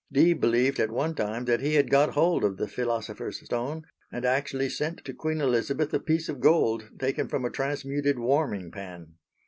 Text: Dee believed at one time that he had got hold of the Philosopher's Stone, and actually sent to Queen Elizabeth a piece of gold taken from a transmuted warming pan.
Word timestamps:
Dee 0.11 0.33
believed 0.33 0.79
at 0.79 0.89
one 0.89 1.13
time 1.13 1.45
that 1.45 1.59
he 1.61 1.75
had 1.75 1.91
got 1.91 2.15
hold 2.15 2.43
of 2.43 2.57
the 2.57 2.67
Philosopher's 2.67 3.39
Stone, 3.45 3.83
and 4.11 4.25
actually 4.25 4.67
sent 4.67 5.05
to 5.05 5.13
Queen 5.13 5.39
Elizabeth 5.39 5.93
a 5.93 5.99
piece 5.99 6.27
of 6.27 6.39
gold 6.39 6.89
taken 6.97 7.27
from 7.27 7.45
a 7.45 7.51
transmuted 7.51 8.17
warming 8.17 8.71
pan. 8.71 9.13